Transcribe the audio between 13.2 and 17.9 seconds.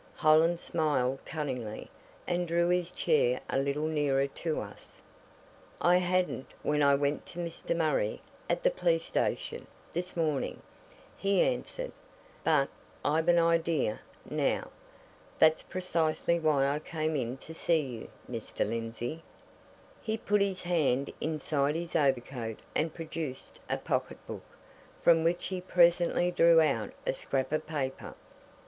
an idea, now. That's precisely why I came in to see